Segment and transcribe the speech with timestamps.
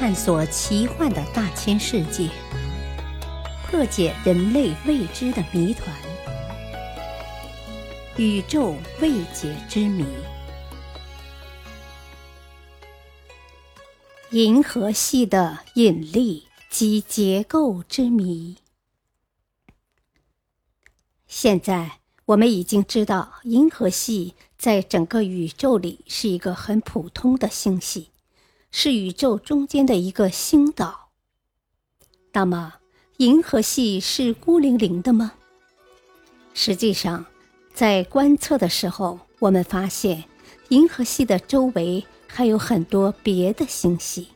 [0.00, 2.30] 探索奇幻的大千世界，
[3.66, 5.94] 破解人类未知的谜团——
[8.16, 10.06] 宇宙未解之谜。
[14.30, 18.56] 银河系的引力及结构之谜。
[21.26, 28.08] 现在我们已经知道，银河系在整个宇宙里是一个很普通的星系，
[28.70, 31.10] 是宇宙中间的一个星岛。
[32.32, 32.74] 那么，
[33.18, 35.32] 银河系是孤零零的吗？
[36.54, 37.26] 实际上，
[37.74, 40.24] 在观测的时候，我们发现
[40.68, 42.04] 银河系的周围。
[42.32, 44.28] 还有很多别的星系，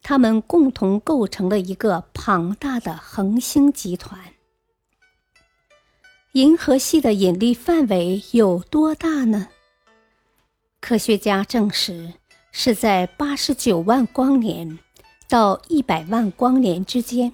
[0.00, 4.32] 它们共同构成了一个庞大的恒星集团。
[6.34, 9.48] 银河系的引力范围有多大呢？
[10.80, 12.14] 科学家证实，
[12.52, 14.78] 是在八十九万光年
[15.28, 17.32] 到一百万光年之间。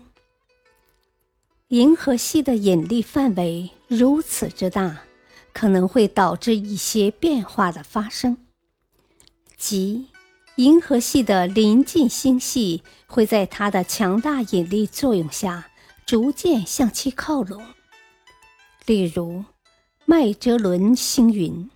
[1.69, 5.03] 银河系的引力范围如此之大，
[5.53, 8.37] 可能会导致一些变化的发生。
[9.57, 10.07] 即，
[10.57, 15.71] 银河系的邻近星系会在它的强大引力作用下
[16.05, 17.65] 逐渐向其靠拢。
[18.85, 19.45] 例如，
[20.05, 21.69] 麦哲伦星云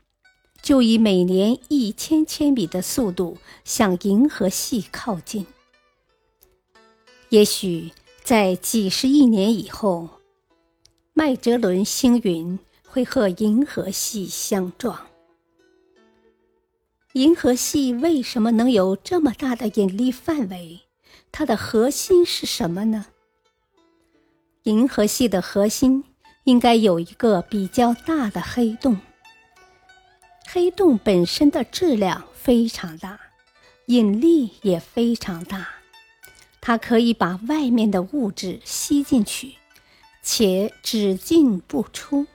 [0.70, 5.44] 就以每年一千千米的速度向银河系靠近。
[7.30, 7.90] 也许
[8.22, 10.08] 在几十亿年以后，
[11.12, 15.08] 麦哲伦星云会和银河系相撞。
[17.14, 20.82] 银河系为什么能有这么大的引力范围？
[21.32, 23.06] 它的核心是什么呢？
[24.62, 26.04] 银河系的核心
[26.44, 29.00] 应该有一个比较大的黑洞。
[30.52, 33.20] 黑洞本身的质量非常大，
[33.86, 35.68] 引力也非常大，
[36.60, 39.54] 它可以把外面的物质吸进去，
[40.24, 42.26] 且只进不出。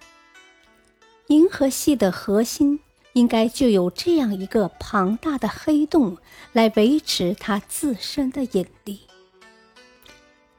[1.28, 2.80] 银河系的核心。
[3.16, 6.18] 应该就有这样一个庞大的黑洞
[6.52, 9.00] 来维持它自身的引力。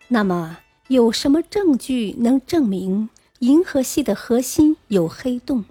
[0.08, 0.56] 那么，
[0.88, 5.66] 有什么证据能证明银河系的核心有黑洞，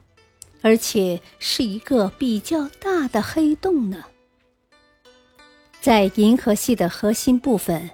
[0.66, 4.04] 而且是一个比较大的黑洞呢？
[5.80, 7.92] 在银河系的核心部分，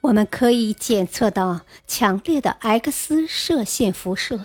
[0.00, 4.44] 我们可以检测到强烈的 X 射线辐射。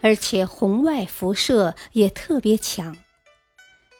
[0.00, 2.96] 而且红外辐射也特别强，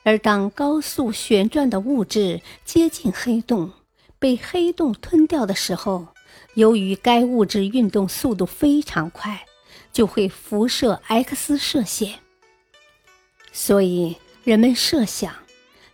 [0.02, 3.70] 而当高速旋转的物质接近黑洞，
[4.18, 6.08] 被黑洞吞掉的时候，
[6.54, 9.46] 由于该物质运动速度非常快，
[9.92, 12.23] 就会辐射 X 射线。
[13.54, 15.32] 所以人们设想，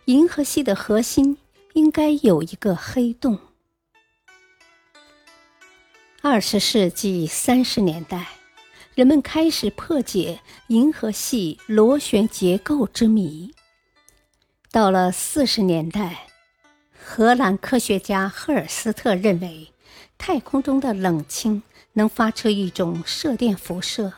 [0.05, 1.37] 银河系的核心
[1.73, 3.39] 应该有一个黑洞。
[6.21, 8.27] 二十世纪三十年代。
[8.93, 13.53] 人们开始破解银河系螺旋结构之谜。
[14.69, 16.27] 到了四十年代，
[16.93, 19.71] 荷兰科学家赫尔斯特认为，
[20.17, 24.11] 太空中的冷氢能发出一种射电辐射。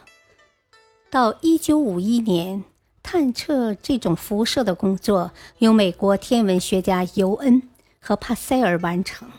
[1.12, 2.64] 到一九五一年，
[3.04, 7.62] 探测这种辐射的工作由美国天文学家尤恩
[8.00, 9.30] 和帕塞尔完成。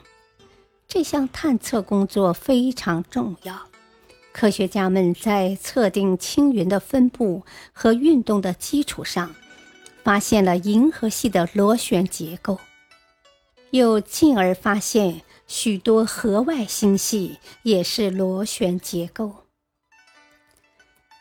[0.86, 3.58] 这项探测工作非常重要。
[4.32, 7.42] 科学家们在测定青云的分布
[7.72, 9.34] 和运动的基础上，
[10.02, 12.58] 发现了银河系的螺旋结构，
[13.70, 19.32] 又进而发现许多河外星系也是螺旋结构。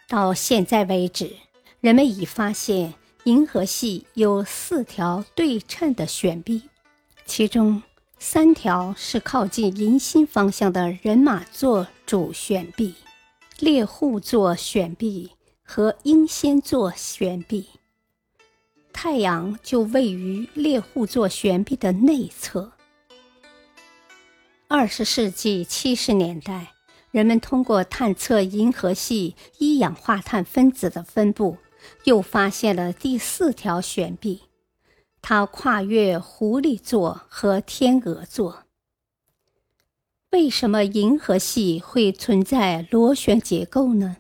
[0.08, 1.32] 到现在为止，
[1.84, 2.94] 人们已发现
[3.26, 6.62] 银河系有四条对称的旋臂，
[7.26, 7.84] 其中
[8.18, 12.96] 三条是靠近银心方向的人马座主旋臂。
[13.60, 17.68] 猎户座旋臂和英仙座旋臂，
[18.94, 22.72] 太阳就位于猎户座旋臂的内侧。
[24.70, 26.72] 二十世纪七十年代，
[27.12, 31.58] 人们通过探测银河系一氧化碳分子的分布，
[32.04, 34.44] 又发现了第四条悬臂，
[35.22, 38.64] 它跨越狐狸座和天鹅座。
[40.32, 44.18] 为什么银河系会存在螺旋结构呢？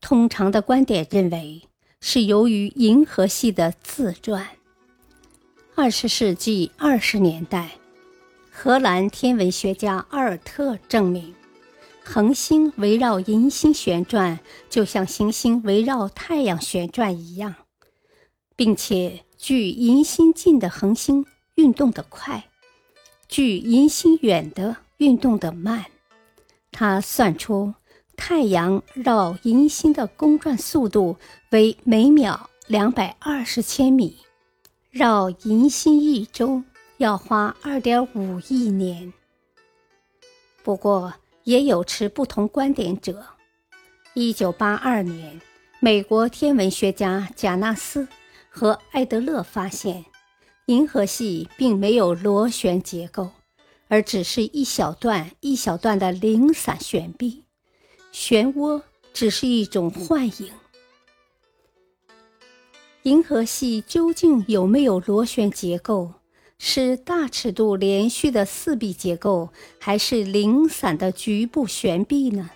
[0.00, 1.62] 通常的观点认为
[2.00, 4.50] 是由于银河系的自转。
[5.74, 7.72] 二十世纪二十年代，
[8.50, 11.34] 荷兰天文学家阿尔特证明，
[12.04, 17.54] 恒星围绕银星旋转，就像行星围绕太阳旋转一样，
[18.54, 21.24] 并且距银星近的恒星
[21.54, 22.44] 运动得快。
[23.26, 25.86] 距银星远的运动的慢。
[26.70, 27.74] 他算出
[28.16, 31.16] 太阳绕银星的公转速度
[31.50, 34.18] 为每秒两百二十千米，
[34.90, 36.62] 绕银星一周
[36.98, 39.12] 要花二点五亿年。
[40.62, 43.24] 不过，也有持不同观点者。
[44.14, 45.40] 一九八二年，
[45.80, 48.08] 美国天文学家贾纳斯
[48.48, 50.04] 和艾德勒发现，
[50.66, 53.30] 银河系并没有螺旋结构，
[53.88, 57.44] 而只是一小段一小段的零散旋臂，
[58.12, 58.80] 漩涡
[59.12, 60.50] 只是一种幻影。
[63.02, 66.14] 银河系究竟有没有螺旋结构？
[66.66, 72.48] 是大尺度连续的四臂结构，还是零散的局部旋臂呢？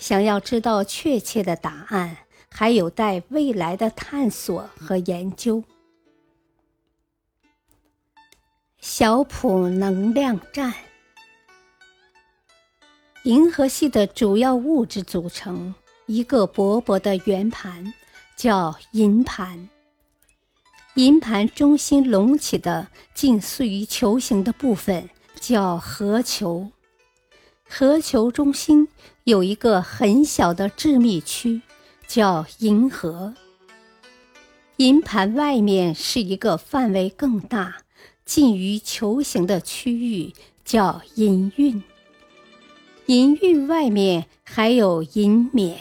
[0.00, 2.16] 想要知道确切的答案，
[2.50, 5.62] 还有待未来的探索和研究。
[8.80, 10.74] 小普能量站，
[13.22, 15.72] 银河系的主要物质组成
[16.06, 17.94] 一个薄薄的圆盘，
[18.36, 19.68] 叫银盘。
[20.96, 25.08] 银盘中心隆起的近似于球形的部分
[25.40, 26.70] 叫核球。
[27.66, 28.88] 核球中心
[29.24, 31.62] 有一个很小的致密区，
[32.06, 33.32] 叫银河。
[34.76, 37.78] 银盘外面是一个范围更大、
[38.26, 41.82] 近于球形的区域，叫银晕。
[43.06, 45.78] 银晕外面还有银冕，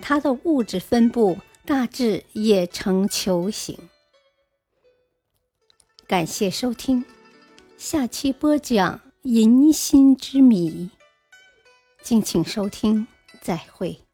[0.00, 3.78] 它的物质分布大致也呈球形。
[6.08, 7.04] 感谢收听，
[7.76, 8.98] 下期播讲。
[9.24, 10.88] 银心之谜，
[12.02, 13.06] 敬请收听，
[13.42, 14.07] 再会。